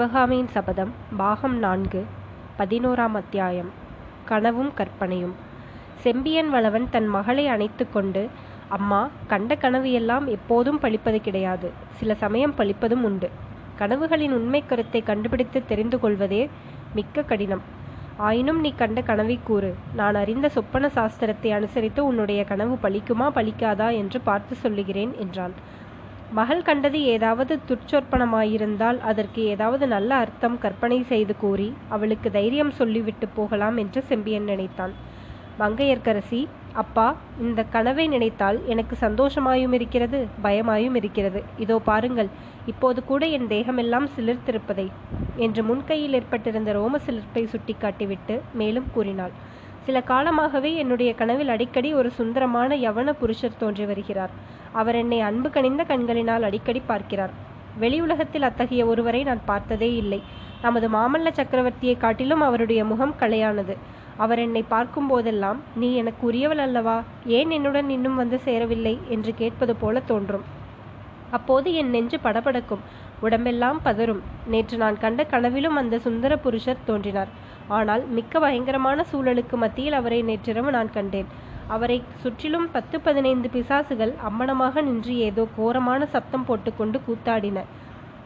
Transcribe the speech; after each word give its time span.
சிவகாமியின் 0.00 0.48
சபதம் 0.48 0.92
பாகம் 1.16 1.56
நான்கு 1.58 2.06
பதினோராம் 2.58 3.16
அத்தியாயம். 3.18 3.68
கனவும் 4.24 4.70
கற்பனையும். 4.74 5.34
செம்பியன் 5.96 6.50
வளவன் 6.50 6.86
தன் 6.90 7.08
மகளை 7.08 7.44
அணைத்து 7.46 7.84
கொண்டு 7.88 8.22
அம்மா 8.68 9.00
கண்ட 9.26 9.54
கனவு 9.54 9.92
எல்லாம் 9.92 10.26
எப்போதும் 10.26 10.78
பழிப்பது 10.78 11.20
கிடையாது. 11.20 11.70
சில 11.98 12.14
சமயம் 12.14 12.54
பழிப்பதும் 12.56 13.02
உண்டு. 13.02 13.30
கனவுகளின் 13.78 14.34
உண்மை 14.38 14.62
கருத்தை 14.66 15.02
கண்டுபிடித்து 15.02 15.60
தெரிந்து 15.66 16.00
கொள்வதே 16.00 16.48
மிக்க 16.94 17.22
கடினம். 17.22 17.62
ஆயினும் 18.16 18.60
நீ 18.60 18.72
கண்ட 18.72 19.02
கனவை 19.02 19.38
கூறு. 19.44 19.74
நான் 19.94 20.14
அறிந்த 20.14 20.48
சொப்பன 20.48 20.90
சாஸ்திரத்தை 20.94 21.52
அனுசரித்து 21.52 22.04
உன்னுடைய 22.04 22.44
கனவு 22.44 22.78
பலிக்குமா 22.82 23.28
பலிக்காதா 23.38 23.90
என்று 23.92 24.20
பார்த்து 24.20 24.54
சொல்லுகிறேன் 24.54 25.14
என்றான். 25.18 25.56
மகள் 26.32 26.60
கண்டது 26.62 26.98
ஏதாவது 27.14 27.54
துர்ச்சொற்பனமாயிருந்தால் 27.68 28.98
அதற்கு 29.10 29.40
ஏதாவது 29.52 29.84
நல்ல 29.94 30.10
அர்த்தம் 30.24 30.56
கற்பனை 30.64 30.98
செய்து 31.02 31.34
கூறி 31.36 31.66
அவளுக்கு 31.88 32.28
தைரியம் 32.30 32.70
சொல்லிவிட்டு 32.70 33.26
போகலாம் 33.38 33.76
என்று 33.76 34.00
செம்பியன் 34.10 34.46
நினைத்தான். 34.52 34.92
மங்கையர்க்கரசி 35.58 36.40
அப்பா 36.74 37.06
இந்த 37.44 37.60
கனவை 37.74 38.04
நினைத்தால் 38.08 38.58
எனக்கு 38.66 38.94
சந்தோஷமாயும் 39.00 39.74
இருக்கிறது 39.78 40.18
பயமாயும் 40.42 40.96
இருக்கிறது. 41.00 41.40
இதோ 41.56 41.76
பாருங்கள் 41.90 42.30
இப்போது 42.66 43.00
கூட 43.04 43.22
என் 43.36 43.50
தேகமெல்லாம் 43.54 44.08
சிலிர்த்திருப்பதை 44.16 44.86
என்று 45.36 45.62
முன்கையில் 45.62 46.16
ஏற்பட்டிருந்த 46.18 46.70
ரோம 46.72 46.98
சிலிர்ப்பை 47.06 47.42
சுட்டிக்காட்டிவிட்டு 47.52 48.36
மேலும் 48.52 48.88
கூறினாள். 48.90 49.34
சில 49.86 49.98
காலமாகவே 50.02 50.70
என்னுடைய 50.74 51.10
கனவில் 51.14 51.48
அடிக்கடி 51.48 51.90
ஒரு 51.94 52.10
சுந்தரமான 52.10 52.76
யவன 52.76 53.12
புருஷர் 53.12 53.56
தோன்றி 53.56 53.84
வருகிறார். 53.84 54.32
அவர் 54.74 54.94
என்னை 54.94 55.20
அன்பு 55.20 55.48
கனிந்த 55.50 55.82
கண்களினால் 55.84 56.42
அடிக்கடி 56.42 56.80
பார்க்கிறார். 56.82 57.32
வெளியுலகத்தில் 57.76 58.46
அத்தகைய 58.48 58.82
ஒருவரை 58.86 59.22
நான் 59.22 59.42
பார்த்ததே 59.44 59.90
இல்லை. 59.94 60.20
நமது 60.62 60.86
மாமல்ல 60.90 61.28
சக்கரவர்த்தியை 61.30 61.96
காட்டிலும் 61.96 62.40
அவருடைய 62.40 62.80
முகம் 62.84 63.16
கலையானது 63.20 63.74
அவர் 64.18 64.38
என்னை 64.38 64.62
பார்க்கும் 64.68 65.08
போதெல்லாம் 65.08 65.60
நீ 65.74 65.88
எனக்கு 65.94 66.22
உரியவள் 66.26 66.58
அல்லவா? 66.58 66.96
ஏன் 67.38 67.50
என்னுடன் 67.50 67.90
இன்னும் 67.90 68.16
வந்து 68.16 68.38
சேரவில்லை? 68.38 68.94
என்று 69.08 69.34
கேட்பது 69.34 69.74
போல 69.76 70.00
தோன்றும். 70.10 70.44
அப்போது 71.30 71.74
என் 71.74 71.90
நெஞ்சு 71.90 72.18
படபடக்கும். 72.18 72.82
உடம்பெல்லாம் 73.20 73.80
பதறும். 73.84 74.22
நேற்று 74.46 74.76
நான் 74.76 74.98
கண்ட 74.98 75.24
கனவிலும் 75.24 75.76
அந்த 75.76 75.98
சுந்தர 75.98 76.36
புருஷர் 76.36 76.86
தோன்றினார். 76.86 77.30
ஆனால் 77.68 78.02
மிக்க 78.08 78.40
பயங்கரமான 78.40 79.04
சூழலுக்கு 79.12 79.56
மத்தியில் 79.56 79.92
அவரை 79.92 80.22
நேற்றிரவு 80.22 80.70
நான் 80.70 80.90
கண்டேன். 80.90 81.28
அவரை 81.68 81.98
சுற்றிலும் 82.22 82.68
பத்து 82.70 82.96
பதினைந்து 83.00 83.48
பிசாசுகள் 83.48 84.12
அம்மனமாக 84.28 84.82
நின்று 84.82 85.14
ஏதோ 85.18 85.42
கோரமான 85.56 86.06
சத்தம் 86.06 86.44
போட்டுக்கொண்டு 86.44 87.00
கூத்தாடின. 87.08 87.58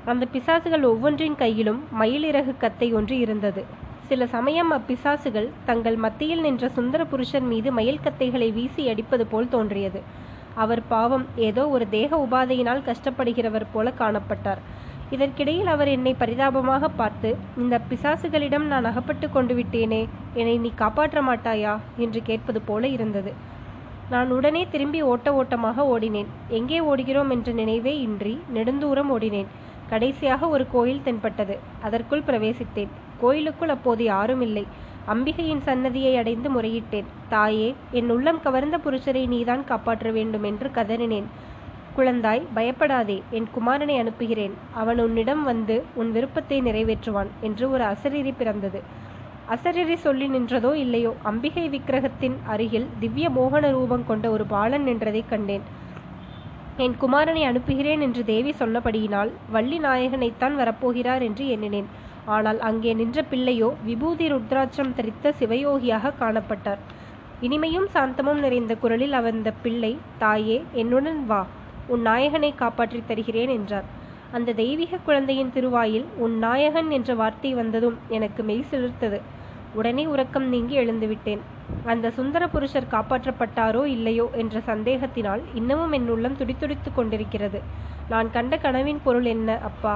அந்த 0.05 0.25
பிசாசுகள் 0.32 0.82
ஒவ்வொன்றின் 0.82 1.36
கையிலும் 1.36 1.80
மயிலிறகு 2.00 2.52
கத்தை 2.56 2.88
ஒன்று 2.92 3.16
இருந்தது. 3.19 3.62
சில 4.08 4.27
சமயம் 4.27 4.70
அப்பிசாசுகள் 4.72 5.48
தங்கள் 5.64 5.97
மத்தியில் 5.97 6.41
நின்ற 6.41 6.69
சுந்தர 6.69 7.02
புருஷன் 7.05 7.47
மீது 7.52 7.69
மயில் 7.72 8.02
கத்தைகளை 8.05 8.48
வீசி 8.52 8.82
அடிப்பது 8.88 9.27
போல் 9.27 9.48
தோன்றியது. 9.48 10.00
அவர் 10.55 10.83
பாவம் 10.88 11.27
ஏதோ 11.36 11.69
ஒரு 11.69 11.88
தேக 11.88 12.16
உபாதையினால் 12.16 12.86
கஷ்டப்படுகிறவர் 12.88 13.66
போல 13.72 13.92
காணப்பட்டார். 13.98 14.60
இதற்கிடையில் 15.10 15.66
அவர் 15.66 15.88
என்னை 15.88 16.12
பரிதாபமாக 16.14 16.88
பார்த்து 16.88 17.30
இந்த 17.56 17.80
பிசாசுகளிடம் 17.91 18.66
நான் 18.66 18.84
அகப்பட்டு 18.84 19.30
கொண்டு 19.30 19.55
விட்டேனே 19.55 20.02
என்னை 20.34 20.58
நீ 20.58 20.72
காப்பாற்ற 20.75 21.22
மாட்டாயா? 21.22 21.75
என்று 21.97 22.22
கேட்பது 22.22 22.60
போல 22.60 22.86
இருந்தது. 22.88 23.32
நான் 24.10 24.30
உடனே 24.30 24.66
திரும்பி 24.70 25.02
ஓட்ட 25.02 25.28
ஓட்டமாக 25.34 25.84
ஓடினேன். 25.84 26.30
எங்கே 26.48 26.80
ஓடுகிறோம் 26.80 27.30
என்ற 27.30 27.52
நினைவே 27.52 27.94
இன்றி 28.00 28.34
நெடுந்தூரம் 28.55 29.10
ஓடினேன். 29.10 29.47
கடைசியாக 29.91 30.48
ஒரு 30.48 30.66
கோயில் 30.66 31.02
தென்பட்டது. 31.02 31.58
அதற்குள் 31.80 32.26
பிரவேசித்தேன். 32.26 32.93
கோயிலுக்குள் 33.20 33.69
அப்போது 33.69 34.04
யாரும் 34.04 34.41
இல்லை. 34.41 34.64
அம்பிகையின் 35.06 35.62
சன்னதியை 35.65 36.16
அடைந்து 36.16 36.48
முறையிட்டேன். 36.50 37.09
தாயே 37.28 37.75
என் 37.91 38.10
உள்ளம் 38.10 38.41
கவர்ந்த 38.41 38.76
புருஷரை 38.78 39.25
நீதான் 39.26 39.65
காப்பாற்ற 39.65 40.10
வேண்டும் 40.10 40.42
என்று 40.42 40.69
கதறினேன். 40.69 41.26
குழந்தாய் 41.97 42.42
பயப்படாதே 42.54 43.22
என் 43.31 43.48
குமாரனை 43.56 43.97
அனுப்புகிறேன். 43.98 44.54
அவன் 44.75 44.98
உன்னிடம் 44.98 45.43
வந்து 45.43 45.76
உன் 45.94 46.12
விருப்பத்தை 46.12 46.62
நிறைவேற்றுவான் 46.62 47.31
என்று 47.41 47.70
ஒரு 47.70 47.84
அசரீரி 47.84 48.32
பிறந்தது. 48.38 48.81
அசரீரி 49.50 49.97
சொல்லி 49.97 50.28
நின்றதோ 50.28 50.72
இல்லையோ 50.75 51.12
அம்பிகை 51.22 51.66
விக்கிரகத்தின் 51.69 52.37
அருகில் 52.44 52.88
திவ்ய 53.00 53.28
மோகன 53.31 53.70
ரூபம் 53.70 54.06
கொண்ட 54.06 54.31
ஒரு 54.31 54.44
பாலன் 54.44 54.87
நின்றதைக் 54.87 55.28
கண்டேன். 55.28 55.62
என் 56.76 56.97
குமாரனை 57.00 57.43
அனுப்புகிறேன் 57.43 58.00
என்று 58.00 58.25
தேவி 58.25 58.54
சொன்னபடியினால் 58.59 59.31
வள்ளி 59.50 59.78
நாயகனைத்தான் 59.78 60.56
வரப்போகிறார் 60.59 61.22
என்று 61.22 61.47
எண்ணினேன். 61.48 62.12
ஆனால் 62.27 62.61
அங்கே 62.61 62.95
நின்ற 62.95 63.23
பிள்ளையோ 63.23 63.75
விபூதி 63.83 64.27
ருத்ராட்சம் 64.29 64.95
தரித்த 64.95 65.33
சிவயோகியாக 65.41 66.15
காணப்பட்டார். 66.21 66.81
இனிமையும் 67.43 67.89
சாந்தமும் 67.95 68.39
நிறைந்த 68.39 68.77
குரலில் 68.77 69.12
அவந்த 69.12 69.53
பிள்ளை 69.53 69.93
தாயே 70.19 70.65
என்னுடன் 70.73 71.27
வா 71.27 71.43
உன் 71.89 72.01
நாயகனை 72.01 72.55
காப்பாற்றித் 72.55 73.07
தருகிறேன் 73.07 73.49
என்றார். 73.49 73.89
அந்த 74.33 74.53
தெய்வீக 74.53 74.99
குழந்தையின் 74.99 75.53
திருவாயில் 75.53 76.07
உன் 76.17 76.39
நாயகன் 76.39 76.91
என்ற 76.91 77.15
வார்த்தை 77.15 77.55
வந்ததும் 77.55 77.99
எனக்கு 78.09 78.43
மெய் 78.43 78.69
சிலிர்த்தது. 78.71 79.19
உடனே 79.75 80.06
உறக்கம் 80.06 80.49
நீங்கி 80.49 80.79
எழுந்துவிட்டேன். 80.79 81.43
அந்த 81.85 82.11
சுந்தர 82.11 82.49
புருஷர் 82.49 82.91
காப்பாற்றப்பட்டாரோ 82.91 83.85
இல்லையோ 83.87 84.31
என்ற 84.33 84.62
சந்தேகத்தினால் 84.67 85.43
இன்னமும் 85.55 85.93
என் 85.93 86.09
உள்ளம் 86.09 86.37
துடித்துடித்து 86.37 86.93
கொண்டிருக்கிறது. 86.93 87.61
நான் 88.09 88.31
கண்ட 88.31 88.56
கனவின் 88.56 89.01
பொருள் 89.03 89.25
என்ன 89.25 89.59
அப்பா? 89.62 89.95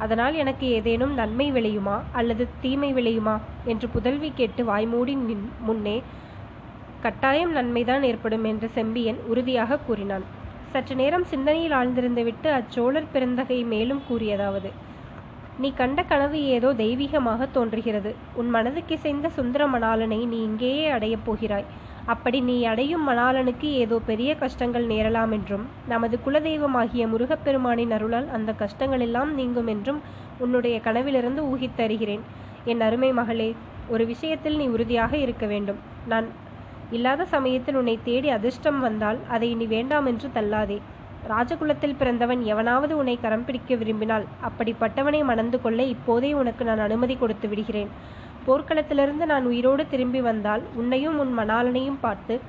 அதனால் 0.00 0.34
எனக்கு 0.34 0.66
ஏதேனும் 0.76 1.14
நன்மை 1.14 1.46
விளையுமா 1.52 1.96
அல்லது 2.12 2.44
தீமை 2.60 2.90
விளையுமா 2.94 3.36
என்று 3.64 3.86
புதல்வி 3.88 4.30
கேட்டு 4.32 4.62
வாய்மூடி 4.64 5.14
நின் 5.20 5.46
முன்னே 5.60 5.96
கட்டாயம் 7.02 7.52
நன்மைதான் 7.52 8.02
ஏற்படும் 8.02 8.44
என்று 8.44 8.68
செம்பியன் 8.68 9.18
உறுதியாக 9.24 9.80
கூறினான். 9.86 10.24
சற்று 10.74 10.94
நேரம் 10.94 11.24
சிந்தனையில் 11.24 11.74
ஆழ்ந்திருந்துவிட்டு 11.74 12.48
அச்சோழர் 12.58 13.12
பிறந்தகை 13.12 13.58
மேலும் 13.72 14.02
கூறியதாவது 14.08 14.70
நீ 15.58 15.68
கண்ட 15.72 16.00
கனவு 16.02 16.38
ஏதோ 16.56 16.68
தெய்வீகமாக 16.74 17.48
தோன்றுகிறது. 17.56 18.10
உன் 18.32 18.50
மனதுக்கிசைந்த 18.54 19.28
சுந்தர 19.38 19.62
மணாலனை 19.66 20.20
நீ 20.26 20.38
இங்கேயே 20.42 20.86
அடையப் 20.90 21.24
போகிறாய். 21.26 21.66
அப்படி 22.06 22.40
நீ 22.40 22.64
அடையும் 22.64 23.04
மணாலனுக்கு 23.08 23.68
ஏதோ 23.82 23.96
பெரிய 24.00 24.30
கஷ்டங்கள் 24.34 24.86
நேரலாம் 24.86 25.32
என்றும் 25.32 25.64
நமது 25.86 26.16
குலதெய்வமாகிய 26.26 27.06
முருகப்பெருமானின் 27.06 27.94
அருளால் 27.96 28.28
அந்த 28.28 28.52
கஷ்டங்கள் 28.52 29.00
எல்லாம் 29.00 29.32
நீங்கும் 29.34 29.66
என்றும் 29.66 30.00
உன்னுடைய 30.38 30.76
கனவிலிருந்து 30.80 31.42
ஊகித்தருகிறேன் 31.50 32.24
என் 32.64 32.80
அருமை 32.80 33.10
மகளே 33.12 33.50
ஒரு 33.88 34.04
விஷயத்தில் 34.06 34.56
நீ 34.56 34.66
உறுதியாக 34.68 35.12
இருக்க 35.16 35.46
வேண்டும். 35.46 35.78
நான் 36.06 36.26
இல்லாத 36.90 37.24
சமயத்தில் 37.24 37.74
உன்னை 37.74 37.96
தேடி 38.02 38.28
அதிர்ஷ்டம் 38.28 38.80
வந்தால் 38.80 39.18
அதை 39.28 39.54
நீ 39.54 39.66
வேண்டாம் 39.66 40.06
என்று 40.06 40.28
தள்ளாதே. 40.36 40.78
ராஜகுலத்தில் 41.24 41.96
பிறந்தவன் 41.96 42.42
எவனாவது 42.42 42.96
உன்னை 42.96 43.16
கரம் 43.16 43.44
பிடிக்க 43.44 43.74
விரும்பினால் 43.74 44.26
அப்படிப்பட்டவனை 44.48 45.24
மணந்து 45.24 45.60
கொள்ள 45.60 45.82
இப்போதே 45.94 46.32
உனக்கு 46.32 46.64
நான் 46.64 46.78
அனுமதி 46.78 47.16
கொடுத்து 47.16 47.48
விடுகிறேன். 47.48 47.90
போர்க்களத்திலிருந்து 48.46 49.24
நான் 49.26 49.46
உயிரோடு 49.46 49.86
திரும்பி 49.88 50.20
வந்தால் 50.20 50.62
உன்னையும் 50.74 51.18
உன் 51.18 51.32
மணாலனையும் 51.38 52.00
பார்த்து 52.00 52.40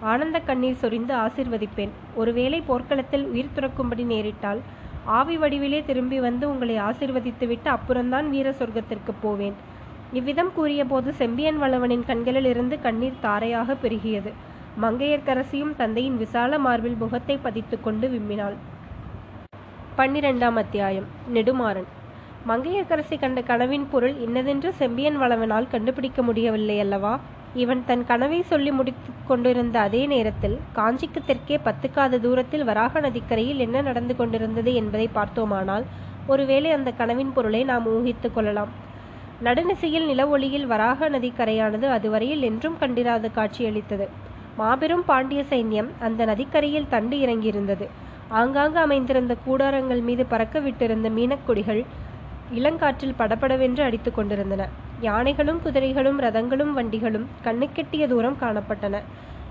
ஆனந்த 0.00 0.38
கண்ணீர் 0.40 0.80
சொரிந்து 0.80 1.14
ஆசிர்வதிப்பேன். 1.14 1.92
ஒருவேளை 2.14 2.60
போர்க்களத்தில் 2.60 3.26
உயிர் 3.26 3.54
துறக்கும்படி 3.54 4.04
நேரிட்டால் 4.04 4.60
ஆவி 5.18 5.36
வடிவிலே 5.36 5.84
திரும்பி 5.84 6.20
வந்து 6.20 6.48
உங்களை 6.48 6.76
ஆசிர்வதித்துவிட்டு 6.78 7.68
அப்புறம்தான் 7.68 8.30
வீர 8.30 8.50
சொர்க்கத்திற்கு 8.50 9.12
போவேன். 9.22 9.56
இவ்விதம் 10.12 10.52
கூறியபோது 10.54 11.14
செம்பியன் 11.14 11.62
வளவனின் 11.62 12.04
கண்களிலிருந்து 12.06 12.80
கண்ணீர் 12.80 13.20
தாரையாக 13.20 13.76
பெருகியது. 13.82 14.32
மங்கையர்க்கரசியும் 14.82 15.74
தந்தையின் 15.76 16.16
விசால 16.16 16.58
மார்பில் 16.58 16.96
முகத்தை 16.96 17.38
பதித்துக்கொண்டு 17.44 18.08
விம்மினாள். 18.14 18.56
பன்னிரெண்டாம் 19.98 20.54
அத்தியாயம். 20.54 21.08
நெடுமாறன். 21.34 21.90
மங்கையர்க்கரசி 22.44 23.16
கண்ட 23.18 23.40
கனவின் 23.42 23.86
பொருள் 23.88 24.16
இன்னதென்று 24.20 24.70
செம்பியன் 24.72 25.16
வளவனால் 25.18 25.70
கண்டுபிடிக்க 25.70 26.22
முடியவில்லை 26.22 26.76
அல்லவா? 26.80 27.12
இவன் 27.54 27.82
தன் 27.84 28.04
கனவை 28.04 28.40
சொல்லி 28.42 28.70
முடித்து 28.70 29.10
கொண்டிருந்த 29.24 29.76
அதே 29.80 30.02
நேரத்தில் 30.06 30.56
காஞ்சிக்கு 30.74 31.20
தெற்கே 31.24 31.56
பத்துக்காத 31.58 32.18
தூரத்தில் 32.18 32.64
வராக 32.64 33.00
நதிக்கரையில் 33.00 33.62
என்ன 33.66 33.82
நடந்து 33.82 34.14
கொண்டிருந்தது 34.16 34.70
என்பதை 34.74 35.06
பார்த்தோமானால் 35.10 35.84
ஒருவேளை 36.28 36.70
அந்த 36.70 36.90
கனவின் 36.92 37.32
பொருளை 37.32 37.62
நாம் 37.64 37.86
ஊகித்துக் 37.94 38.36
கொள்ளலாம். 38.36 38.72
நடுநிசையில் 39.40 40.06
நில 40.06 40.22
ஒளியில் 40.28 40.66
வராக 40.66 41.08
நதிக்கரையானது 41.08 41.86
அதுவரையில் 41.96 42.42
என்றும் 42.42 42.78
கண்டிராத 42.78 43.28
காட்சியளித்தது. 43.30 44.06
மாபெரும் 44.58 45.04
பாண்டிய 45.04 45.42
சைன்யம் 45.50 45.90
அந்த 45.98 46.20
நதிக்கரையில் 46.24 46.88
தண்டு 46.88 47.16
இறங்கியிருந்தது. 47.18 47.86
ஆங்காங்கு 48.30 48.78
அமைந்திருந்த 48.78 49.34
கூடாரங்கள் 49.46 50.02
மீது 50.02 50.24
பறக்க 50.26 50.60
விட்டிருந்த 50.60 51.08
மீனக்கொடிகள் 51.10 51.82
இளங்காற்றில் 52.50 53.16
படபடவென்று 53.16 53.82
அடித்து 53.82 54.10
கொண்டிருந்தன. 54.12 54.62
யானைகளும் 54.98 55.60
குதிரைகளும் 55.60 56.18
ரதங்களும் 56.20 56.72
வண்டிகளும் 56.72 57.26
கண்ணுக்கெட்டிய 57.44 58.06
தூரம் 58.06 58.40
காணப்பட்டன. 58.40 58.96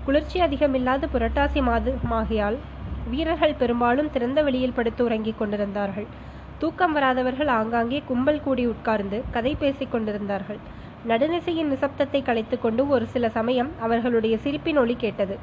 குளிர்ச்சி 0.04 0.38
அதிகமில்லாத 0.40 1.08
புரட்டாசி 1.12 1.60
மாதமாகியால் 1.62 2.58
வீரர்கள் 3.06 3.54
பெரும்பாலும் 3.54 4.10
திறந்த 4.10 4.42
வெளியில் 4.42 4.72
படுத்து 4.72 5.04
உறங்கிக் 5.04 5.38
கொண்டிருந்தார்கள். 5.38 6.06
தூக்கம் 6.58 6.92
வராதவர்கள் 6.92 7.48
ஆங்காங்கே 7.48 7.98
கும்பல் 8.00 8.40
கூடி 8.40 8.66
உட்கார்ந்து 8.66 9.22
கதை 9.30 9.52
பேசிக் 9.54 9.90
கொண்டிருந்தார்கள். 9.90 10.60
நடுநிசையின் 11.04 11.70
நிசப்தத்தை 11.72 12.20
கலைத்துக்கொண்டு 12.22 12.88
ஒரு 12.88 13.06
சில 13.06 13.28
சமயம் 13.28 13.70
அவர்களுடைய 13.80 14.36
சிரிப்பின் 14.38 14.78
ஒலி 14.78 14.94
கேட்டது. 14.94 15.36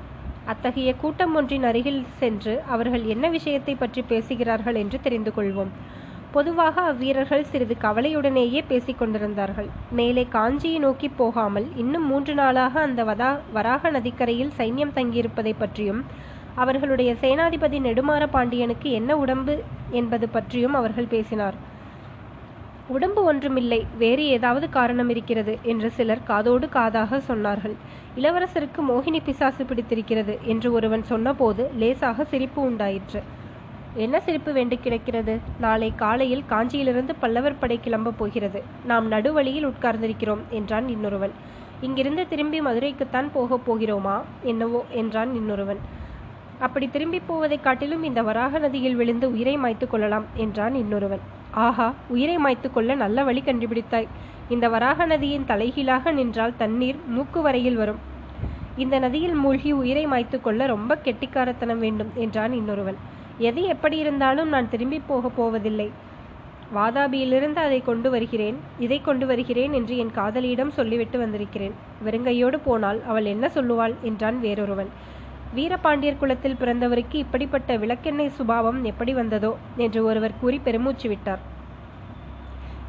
அத்தகைய 0.48 0.96
கூட்டம் 0.96 1.36
ஒன்றின் 1.36 1.64
அருகில் 1.64 2.06
சென்று 2.20 2.54
அவர்கள் 2.66 3.04
என்ன 3.04 3.30
விஷயத்தை 3.30 3.76
பற்றி 3.76 4.02
பேசுகிறார்கள் 4.02 4.76
என்று 4.76 5.00
தெரிந்து 5.02 5.32
கொள்வோம். 5.36 5.72
பொதுவாக 6.36 6.76
அவ்வீரர்கள் 6.82 7.50
சிறிது 7.52 7.76
கவலையுடனேயே 7.84 8.62
பேசிக் 8.68 9.00
கொண்டிருந்தார்கள். 9.00 9.70
மேலே 9.92 10.24
காஞ்சியை 10.36 10.78
நோக்கி 10.80 11.08
போகாமல் 11.22 11.68
இன்னும் 11.76 12.06
மூன்று 12.06 12.34
நாளாக 12.34 12.74
அந்த 12.80 13.02
வதா 13.04 13.32
வராக 13.54 13.92
நதிக்கரையில் 13.92 14.54
சைன்யம் 14.60 14.94
தங்கியிருப்பதை 14.98 15.54
பற்றியும் 15.60 16.02
அவர்களுடைய 16.56 17.14
சேனாதிபதி 17.14 17.78
நெடுமாற 17.88 18.24
பாண்டியனுக்கு 18.28 18.88
என்ன 18.92 19.12
உடம்பு 19.18 19.54
என்பது 19.92 20.26
பற்றியும் 20.30 20.74
அவர்கள் 20.74 21.12
பேசினார். 21.16 21.58
உடம்பு 22.88 23.22
ஒன்றுமில்லை 23.24 23.82
வேறு 23.98 24.24
ஏதாவது 24.38 24.70
காரணம் 24.70 25.10
இருக்கிறது 25.10 25.54
என்று 25.64 25.90
சிலர் 25.98 26.24
காதோடு 26.24 26.68
காதாக 26.78 27.22
சொன்னார்கள். 27.28 27.76
இளவரசருக்கு 28.18 28.82
மோகினி 28.90 29.22
பிசாசு 29.24 29.66
பிடித்திருக்கிறது 29.66 30.34
என்று 30.46 30.70
ஒருவன் 30.72 31.06
சொன்னபோது 31.12 31.66
லேசாக 31.84 32.24
சிரிப்பு 32.24 32.62
உண்டாயிற்று. 32.62 33.22
என்ன 33.96 34.20
சிரிப்பு 34.20 34.54
வேண்டு 34.54 34.80
கிடக்கிறது? 34.80 35.34
நாளை 35.58 35.96
காலையில் 35.96 36.46
காஞ்சியிலிருந்து 36.50 37.14
பல்லவர் 37.20 37.58
படை 37.58 37.80
கிளம்பப் 37.80 38.18
போகிறது. 38.18 38.60
நாம் 38.82 39.12
நடுவழியில் 39.12 39.68
உட்கார்ந்திருக்கிறோம் 39.68 40.48
என்றான் 40.50 40.88
இன்னொருவன். 40.88 41.34
இங்கிருந்து 41.82 42.28
திரும்பி 42.28 42.62
மதுரைக்குத்தான் 42.62 43.32
போகப் 43.32 43.66
போகிறோமா? 43.66 44.16
என்னவோ 44.42 44.86
என்றான் 44.92 45.34
இன்னொருவன். 45.34 45.82
அப்படி 46.60 46.88
திரும்பி 46.90 47.20
போவதைக் 47.20 47.64
காட்டிலும் 47.64 48.04
இந்த 48.04 48.22
வராக 48.22 48.60
நதியில் 48.60 48.96
விழுந்து 48.96 49.32
உயிரை 49.32 49.58
மாய்த்து 49.58 49.88
கொள்ளலாம் 49.88 50.28
என்றான் 50.36 50.76
இன்னொருவன். 50.76 51.24
ஆஹா 51.60 51.88
உயிரை 52.08 52.38
மாய்த்து 52.38 52.72
கொள்ள 52.72 52.96
நல்ல 52.96 53.24
வழி 53.24 53.42
கண்டுபிடித்தாய். 53.42 54.10
இந்த 54.50 54.68
வராக 54.70 55.06
நதியின் 55.06 55.46
தலைகீழாக 55.46 56.12
நின்றால் 56.12 56.56
தண்ணீர் 56.56 57.00
மூக்கு 57.08 57.42
வரையில் 57.42 57.76
வரும். 57.76 58.00
இந்த 58.76 59.00
நதியில் 59.00 59.36
மூழ்கி 59.36 59.72
உயிரை 59.74 60.06
மாய்த்து 60.08 60.42
கொள்ள 60.42 60.66
ரொம்ப 60.66 61.02
கெட்டிக்காரத்தனம் 61.04 61.78
வேண்டும் 61.78 62.12
என்றான் 62.16 62.54
இன்னொருவன். 62.54 63.00
எது 63.50 63.62
எப்படி 63.74 63.98
இருந்தாலும் 64.04 64.50
நான் 64.54 64.72
திரும்பி 64.72 65.00
போக 65.10 65.30
போவதில்லை. 65.38 65.90
வாதாபியிலிருந்து 66.72 67.60
அதை 67.68 67.80
கொண்டு 67.88 68.10
வருகிறேன் 68.16 68.58
இதை 68.86 68.98
கொண்டு 69.08 69.26
வருகிறேன் 69.32 69.74
என்று 69.80 69.94
என் 70.04 70.14
காதலியிடம் 70.20 70.76
சொல்லிவிட்டு 70.78 71.18
வந்திருக்கிறேன். 71.20 71.76
வெறுங்கையோடு 72.06 72.58
போனால் 72.68 73.00
அவள் 73.10 73.28
என்ன 73.34 73.46
சொல்லுவாள் 73.56 73.96
என்றான் 74.10 74.38
வேறொருவன். 74.46 74.92
வீரபாண்டியர் 75.54 76.20
குலத்தில் 76.20 76.60
பிறந்தவருக்கு 76.60 77.18
இப்படிப்பட்ட 77.24 77.78
விளக்கெண்ணெய் 77.78 78.36
சுபாவம் 78.38 78.80
எப்படி 78.92 79.14
வந்ததோ 79.14 79.52
என்று 79.86 80.02
ஒருவர் 80.10 80.40
கூறி 80.42 80.60
பெருமூச்சு 80.68 81.08
விட்டார். 81.10 81.42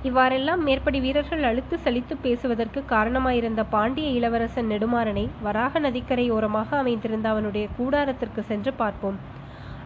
இவ்வாறெல்லாம் 0.09 0.63
மேற்படி 0.67 0.99
வீரர்கள் 1.01 1.45
அழுத்து 1.49 1.77
சலித்து 1.85 2.15
பேசுவதற்கு 2.23 2.81
காரணமாயிருந்த 2.95 3.63
பாண்டிய 3.75 4.09
இளவரசன் 4.19 4.71
நெடுமாறனை 4.73 5.27
வராக 5.47 5.81
நதிக்கரை 5.81 6.27
ஓரமாக 6.37 6.77
அமைந்திருந்த 6.83 7.29
அவனுடைய 7.35 7.67
கூடாரத்திற்கு 7.79 8.43
சென்று 8.51 8.73
பார்ப்போம். 8.81 9.19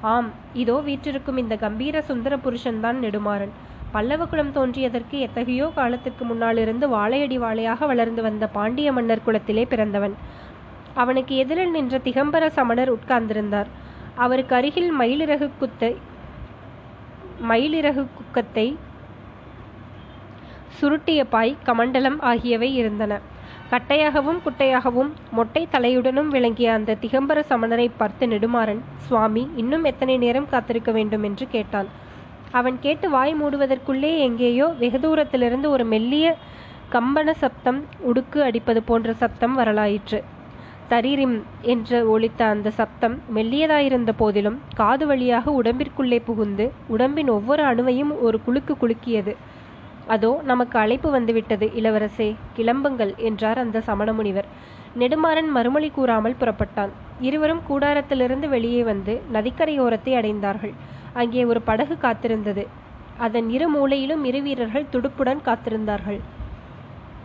ஆம் 0.03 0.29
இதோ 0.53 0.81
வீற்றிருக்கும் 0.81 1.37
இந்த 1.37 1.57
கம்பீர 1.57 2.01
சுந்தர 2.01 2.37
புருஷன்தான் 2.37 2.99
நெடுமாறன். 3.05 3.53
பல்லவ 3.93 4.27
குலம் 4.27 4.53
தோன்றியதற்கு 4.53 5.19
எத்தகையோ 5.19 5.67
காலத்திற்கு 5.75 6.25
முன்னாலிருந்து 6.25 6.89
வாழையடி 6.89 7.39
வாழையாக 7.39 7.87
வளர்ந்து 7.87 8.23
வந்த 8.23 8.47
பாண்டிய 8.47 8.93
மன்னர் 8.93 9.25
குலத்திலே 9.25 9.65
பிறந்தவன். 9.65 10.15
அவனுக்கு 10.95 11.37
எதிரில் 11.37 11.71
நின்ற 11.71 11.99
திகம்பர 11.99 12.49
சமணர் 12.49 12.95
உட்கார்ந்திருந்தார். 12.97 13.71
அவருக்கு 14.15 14.55
அருகில் 14.55 14.91
மயிலிறகு 15.01 15.51
குத்தை 15.59 15.97
மயிலிறகு 17.51 18.07
குக்கத்தை 18.19 18.77
சுருட்டிய 20.81 21.25
பாய் 21.25 21.57
கமண்டலம் 21.65 22.21
ஆகியவை 22.21 22.75
இருந்தன. 22.75 23.21
கட்டையாகவும் 23.71 24.41
குட்டையாகவும் 24.45 25.09
மொட்டை 25.31 25.63
தலையுடனும் 25.73 26.29
விளங்கிய 26.29 26.69
அந்த 26.73 26.97
திகம்பர 27.03 27.39
சமணரை 27.49 27.87
பார்த்து 27.93 28.25
நெடுமாறன் 28.27 28.83
சுவாமி 29.07 29.43
இன்னும் 29.57 29.85
எத்தனை 29.85 30.15
நேரம் 30.25 30.51
காத்திருக்க 30.53 30.91
வேண்டும்? 30.93 31.25
என்று 31.29 31.47
கேட்டான் 31.47 31.89
அவன் 32.53 32.77
கேட்டு 32.81 33.07
வாய் 33.11 33.35
மூடுவதற்குள்ளே 33.41 34.13
எங்கேயோ 34.27 34.67
வெகு 34.83 35.01
தூரத்திலிருந்து 35.01 35.67
ஒரு 35.71 35.85
மெல்லிய 35.85 36.27
கம்பன 36.93 37.31
சப்தம் 37.43 37.81
உடுக்கு 38.11 38.39
அடிப்பது 38.49 38.81
போன்ற 38.83 39.13
சப்தம் 39.23 39.55
வரலாயிற்று. 39.55 40.21
தரீரிம் 40.91 41.37
என்று 41.73 41.99
ஒலித்த 42.11 42.41
அந்த 42.47 42.69
சப்தம் 42.81 43.17
மெல்லியதாயிருந்த 43.37 44.11
போதிலும் 44.21 44.59
காது 44.75 45.05
வழியாக 45.07 45.55
உடம்பிற்குள்ளே 45.61 46.19
புகுந்து 46.29 46.65
உடம்பின் 46.95 47.31
ஒவ்வொரு 47.37 47.63
அணுவையும் 47.65 48.13
ஒரு 48.27 48.39
குலுக்கு 48.47 48.75
குலுக்கியது. 48.83 49.33
அதோ 50.07 50.31
நமக்கு 50.43 50.77
அழைப்பு 50.79 51.09
வந்துவிட்டது 51.11 51.67
இளவரசே 51.79 52.29
கிளம்புங்கள் 52.57 53.13
என்றார் 53.29 53.59
அந்த 53.59 53.83
சமணமுனிவர். 53.89 54.49
நெடுமாறன் 55.01 55.51
மறுமொழி 55.57 55.89
கூறாமல் 55.91 56.39
புறப்பட்டான். 56.41 56.93
இருவரும் 57.21 57.63
கூடாரத்திலிருந்து 57.69 58.47
வெளியே 58.49 58.83
வந்து 58.83 59.15
நதிக்கரையோரத்தை 59.33 60.13
அடைந்தார்கள். 60.21 60.75
அங்கே 61.13 61.43
ஒரு 61.45 61.61
படகு 61.63 61.97
காத்திருந்தது. 62.05 62.65
அதன் 63.19 63.49
இரு 63.49 63.67
மூலையிலும் 63.75 64.23
இரு 64.25 64.41
வீரர்கள் 64.47 64.91
துடுப்புடன் 64.95 65.43
காத்திருந்தார்கள். 65.49 66.21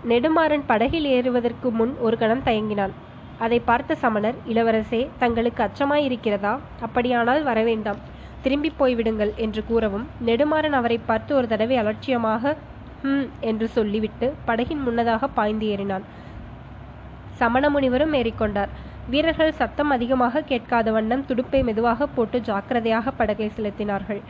நெடுமாறன் 0.04 0.66
படகில் 0.69 1.07
ஏறுவதற்கு 1.16 1.69
முன் 1.72 1.94
ஒரு 2.06 2.16
கணம் 2.18 2.45
தயங்கினான். 2.48 2.94
அதை 3.39 3.60
பார்த்த 3.69 3.95
சமணர் 3.95 4.38
இளவரசே 4.51 5.01
தங்களுக்கு 5.19 5.62
அச்சமாயிருக்கிறதா? 5.68 6.54
அப்படியானால் 6.88 7.42
வரவேண்டாம். 7.44 8.01
திரும்பி 8.42 8.69
போய்விடுங்கள் 8.80 9.31
என்று 9.36 9.62
கூறவும் 9.69 10.06
நெடுமாறன் 10.27 10.77
அவரை 10.80 10.98
பார்த்து 11.10 11.31
ஒரு 11.39 11.48
தடவை 11.48 11.75
அலட்சியமாக 11.77 12.54
ஹம் 13.03 13.27
என்று 13.42 13.68
சொல்லிவிட்டு 13.68 14.33
படகின் 14.48 14.83
முன்னதாக 14.83 15.27
பாய்ந்து 15.27 15.65
ஏறினான். 15.68 16.03
சமண 17.31 17.69
முனிவரும் 17.69 18.13
ஏறிக்கொண்டார். 18.13 18.71
வீரர்கள் 19.07 19.51
சத்தம் 19.51 19.89
அதிகமாக 19.89 20.42
கேட்காத 20.42 20.92
வண்ணம் 20.92 21.25
துடுப்பை 21.25 21.63
மெதுவாக 21.63 22.07
போட்டு 22.07 22.42
ஜாக்கிரதையாக 22.42 23.12
படகை 23.12 23.51
செலுத்தினார்கள். 23.57 24.21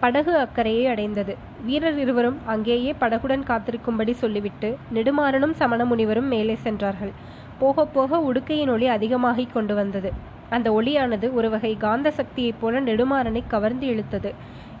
படகு 0.00 0.36
அக்கறையை 0.36 0.86
அடைந்தது. 0.86 1.36
வீரர் 1.62 1.98
இருவரும் 1.98 2.38
அங்கேயே 2.46 2.94
படகுடன் 3.00 3.44
காத்திருக்கும்படி 3.46 4.10
சொல்லிவிட்டு 4.12 4.78
நெடுமாறனும் 4.94 5.52
சமண 5.52 5.84
முனிவரும் 5.84 6.28
மேலே 6.28 6.54
சென்றார்கள். 6.54 7.12
போக 7.58 7.84
போக 7.86 8.32
உடுக்கையின் 8.32 8.70
ஒளி 8.70 8.86
அதிகமாகிக் 8.86 9.52
கொண்டு 9.52 9.74
வந்தது. 9.74 10.12
அந்த 10.50 10.72
ஒளியானது 10.72 11.32
ஒரு 11.32 11.50
வகை 11.50 11.76
காந்த 11.76 12.10
சக்தியைப் 12.10 12.60
போல 12.60 12.80
நெடுமாறனை 12.80 13.42
கவர்ந்து 13.46 13.86
இழுத்தது. 13.86 14.30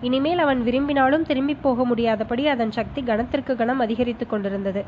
இனிமேல் 0.02 0.38
அவன் 0.38 0.60
விரும்பினாலும் 0.62 1.24
திரும்பி 1.24 1.54
போக 1.56 1.84
முடியாதபடி 1.84 2.46
அதன் 2.46 2.70
சக்தி 2.70 3.02
கணத்திற்கு 3.02 3.56
கணம் 3.56 3.78
அதிகரித்து 3.78 4.26
கொண்டிருந்தது. 4.26 4.82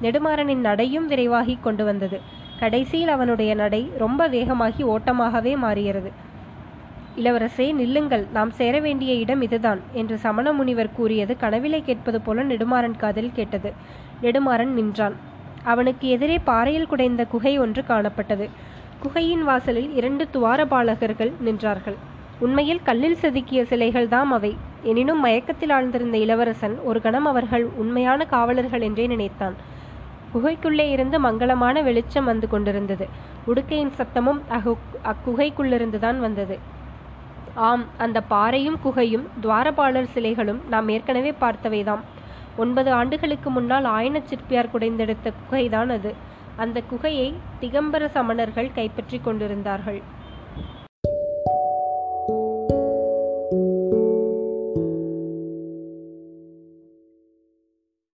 நெடுமாறனின் 0.00 0.56
நடையும் 0.58 1.06
விரைவாகி 1.06 1.58
கொண்டு 1.60 1.84
வந்தது. 1.84 2.18
கடைசியில் 2.58 3.08
அவனுடைய 3.08 3.54
நடை 3.54 3.92
ரொம்ப 3.96 4.28
வேகமாகி 4.28 4.82
ஓட்டமாகவே 4.84 5.56
மாறியது. 5.56 6.10
இளவரசே 7.16 7.72
நில்லுங்கள். 7.72 8.24
நாம் 8.30 8.50
சேர 8.50 8.80
வேண்டிய 8.80 9.14
இடம் 9.14 9.42
இதுதான் 9.42 9.80
என்று 9.92 10.18
சமண 10.18 10.52
முனிவர் 10.52 10.92
கூறியது 10.92 11.36
கனவிலே 11.36 11.80
கேட்பது 11.80 12.20
போல 12.20 12.42
நெடுமாறன் 12.42 12.96
காதில் 12.96 13.32
கேட்டது. 13.32 13.70
நெடுமாறன் 14.22 14.72
நின்றான். 14.72 15.16
அவனுக்கு 15.64 16.08
எதிரே 16.08 16.38
பாறையில் 16.40 16.86
குடைந்த 16.86 17.24
குகை 17.26 17.58
ஒன்று 17.58 17.82
காணப்பட்டது. 17.88 18.46
குகையின் 19.00 19.44
வாசலில் 19.44 19.90
இரண்டு 19.92 20.28
துவாரபாலகர்கள் 20.34 21.32
நின்றார்கள். 21.44 21.98
உண்மையில் 22.40 22.82
கல்லில் 22.82 23.18
செதுக்கிய 23.22 23.62
சிலைகள் 23.62 24.08
தாம் 24.08 24.32
அவை. 24.32 24.56
எனினும் 24.82 25.20
மயக்கத்தில் 25.20 25.70
ஆழ்ந்திருந்த 25.70 26.14
இளவரசன் 26.14 26.76
ஒரு 26.80 27.00
கணம் 27.00 27.24
அவர்கள் 27.24 27.64
உண்மையான 27.76 28.24
காவலர்கள் 28.24 28.80
என்றே 28.80 29.06
நினைத்தான். 29.06 29.56
குகைக்குள்ளே 30.34 30.86
இருந்து 30.90 31.16
மங்களமான 31.20 31.82
வெளிச்சம் 31.82 32.24
வந்து 32.24 32.48
கொண்டிருந்தது. 32.48 33.06
உடுக்கையின் 33.46 33.92
சத்தமும் 33.96 34.40
அகு 34.50 34.72
அக்குகைக்குள்ளிருந்துதான் 35.04 36.18
வந்தது. 36.20 36.56
ஆம் 37.54 37.84
அந்த 37.98 38.20
பாறையும் 38.22 38.78
குகையும் 38.84 39.26
துவாரபாலர் 39.42 40.12
சிலைகளும் 40.14 40.60
நாம் 40.68 40.88
ஏற்கனவே 40.88 41.32
பார்த்தவைதாம். 41.40 42.02
ஒன்பது 42.56 42.90
ஆண்டுகளுக்கு 42.92 43.50
முன்னால் 43.50 43.84
ஆயன 43.84 44.22
சிற்பியார் 44.24 44.72
குடைந்தெடுத்த 44.72 45.32
குகைதான் 45.40 45.92
அது. 45.92 46.12
அந்த 46.56 46.82
குகையை 46.92 47.28
திகம்பர 47.60 48.04
சமணர்கள் 48.14 48.74
கைப்பற்றி 48.74 49.18
கொண்டிருந்தார்கள். 49.18 50.00